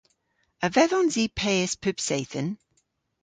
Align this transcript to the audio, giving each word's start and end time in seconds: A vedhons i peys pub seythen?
A 0.67 0.69
vedhons 0.77 1.15
i 1.23 1.25
peys 1.39 1.73
pub 1.83 1.97
seythen? 2.07 2.47